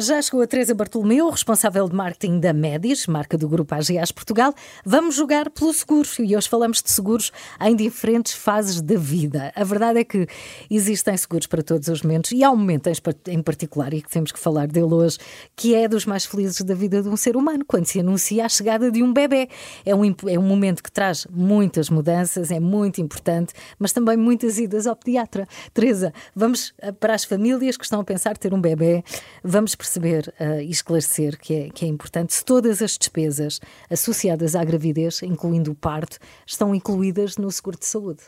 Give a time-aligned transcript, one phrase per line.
[0.00, 4.54] Já chegou a Teresa Bartolomeu, responsável de marketing da Médis, marca do grupo AGAs Portugal.
[4.84, 9.52] Vamos jogar pelo seguro e hoje falamos de seguros em diferentes fases da vida.
[9.56, 10.28] A verdade é que
[10.70, 12.88] existem seguros para todos os momentos e há um momento
[13.26, 15.18] em particular, e que temos que falar dele hoje,
[15.56, 18.48] que é dos mais felizes da vida de um ser humano, quando se anuncia a
[18.48, 19.48] chegada de um bebê.
[19.84, 24.60] É um, é um momento que traz muitas mudanças, é muito importante, mas também muitas
[24.60, 25.44] idas ao pediatra.
[25.74, 29.02] Teresa, vamos eh, para as famílias que estão a pensar ter um bebê,
[29.42, 34.54] vamos perceber uh, e esclarecer que é, que é importante se todas as despesas associadas
[34.54, 38.22] à gravidez, incluindo o parto, estão incluídas no seguro de saúde.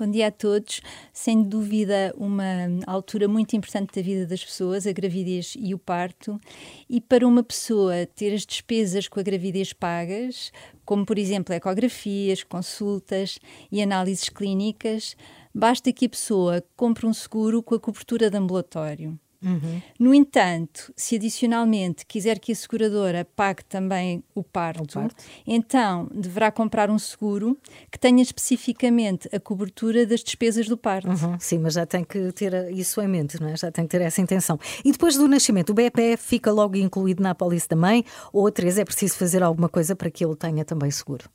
[0.00, 0.80] Bom dia a todos.
[1.12, 2.44] Sem dúvida, uma
[2.86, 6.40] altura muito importante da vida das pessoas, a gravidez e o parto.
[6.88, 10.52] E para uma pessoa ter as despesas com a gravidez pagas,
[10.84, 13.40] como por exemplo ecografias, consultas
[13.72, 15.16] e análises clínicas,
[15.52, 19.18] basta que a pessoa compre um seguro com a cobertura de ambulatório.
[19.42, 19.80] Uhum.
[19.98, 26.08] No entanto, se adicionalmente quiser que a seguradora pague também o parto, o parto, então
[26.12, 27.56] deverá comprar um seguro
[27.90, 31.08] que tenha especificamente a cobertura das despesas do parto.
[31.08, 31.38] Uhum.
[31.38, 33.56] Sim, mas já tem que ter isso em mente, não é?
[33.56, 34.58] já tem que ter essa intenção.
[34.84, 38.50] E depois do nascimento, o BPF fica logo incluído na apólice da mãe ou a
[38.50, 41.30] Teresa é preciso fazer alguma coisa para que ele tenha também seguro?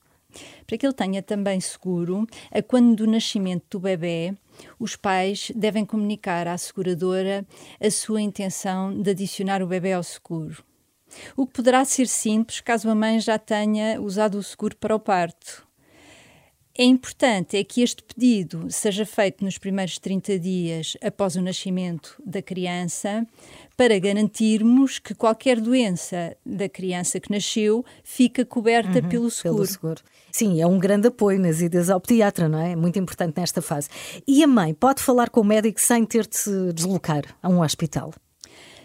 [0.66, 4.34] Para que ele tenha também seguro, a quando do nascimento do bebê,
[4.80, 7.46] os pais devem comunicar à seguradora
[7.80, 10.64] a sua intenção de adicionar o bebê ao seguro.
[11.36, 15.00] O que poderá ser simples caso a mãe já tenha usado o seguro para o
[15.00, 15.68] parto.
[16.76, 22.20] É importante é que este pedido seja feito nos primeiros 30 dias após o nascimento
[22.26, 23.28] da criança,
[23.78, 29.56] para garantirmos que qualquer doença da criança que nasceu fica coberta uhum, pelo, seguro.
[29.56, 30.02] pelo seguro.
[30.32, 32.72] Sim, é um grande apoio nas idas ao pediatra, não é?
[32.72, 33.88] É muito importante nesta fase.
[34.28, 37.62] E a mãe pode falar com o médico sem ter de se deslocar a um
[37.62, 38.12] hospital?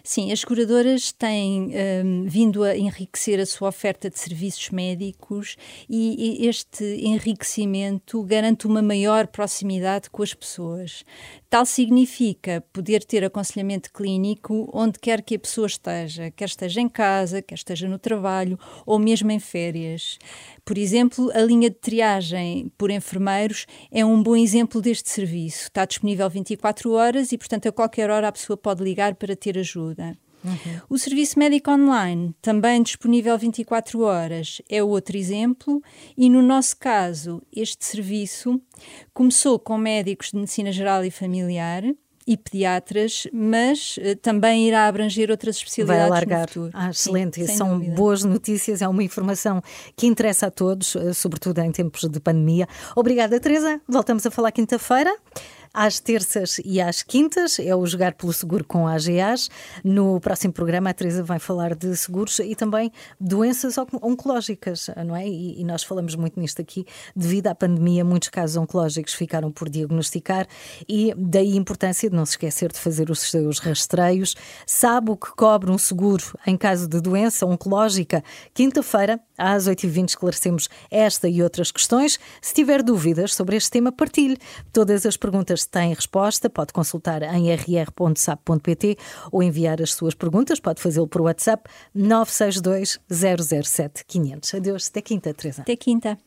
[0.03, 1.71] Sim, as curadoras têm
[2.05, 5.57] um, vindo a enriquecer a sua oferta de serviços médicos
[5.89, 11.05] e, e este enriquecimento garante uma maior proximidade com as pessoas.
[11.50, 16.89] Tal significa poder ter aconselhamento clínico onde quer que a pessoa esteja, quer esteja em
[16.89, 20.19] casa, quer esteja no trabalho ou mesmo em férias.
[20.65, 25.65] Por exemplo, a linha de triagem por enfermeiros é um bom exemplo deste serviço.
[25.65, 29.56] Está disponível 24 horas e, portanto, a qualquer hora a pessoa pode ligar para ter
[29.56, 29.88] ajuda.
[30.44, 30.81] Uhum.
[30.88, 35.82] O serviço médico online, também disponível 24 horas, é outro exemplo,
[36.16, 38.60] e no nosso caso, este serviço
[39.12, 41.82] começou com médicos de medicina geral e familiar
[42.28, 46.41] e pediatras, mas uh, também irá abranger outras especialidades Vai alargar.
[46.43, 46.71] no futuro.
[46.75, 47.94] Ah, excelente, Sim, são dúvida.
[47.94, 49.62] boas notícias, é uma informação
[49.97, 52.69] que interessa a todos, uh, sobretudo em tempos de pandemia.
[52.94, 53.81] Obrigada, Teresa.
[53.88, 55.10] Voltamos a falar quinta-feira
[55.78, 59.49] às terças e às quintas, é o Jogar pelo Seguro com a AGAs.
[59.84, 62.91] No próximo programa, a Teresa vai falar de seguros e também
[63.21, 65.28] doenças oncológicas, não é?
[65.28, 66.84] E, e nós falamos muito nisto aqui.
[67.15, 70.49] Devido à pandemia, muitos casos oncológicos ficaram por diagnosticar
[70.89, 74.34] e daí a importância de não se esquecer de fazer os seus rastreios.
[74.66, 78.25] Sabe o que cobre um seguro em caso de doença oncológica?
[78.53, 82.19] Quinta-feira, às 8h20, esclarecemos esta e outras questões.
[82.43, 84.37] Se tiver dúvidas sobre este tema, partilhe.
[84.72, 88.97] Todas as perguntas têm resposta, pode consultar em rr.sap.pt
[89.31, 94.55] ou enviar as suas perguntas, pode fazê-lo por WhatsApp 962 007 500.
[94.55, 95.62] Adeus, até quinta, Teresa.
[95.62, 96.19] Até quinta.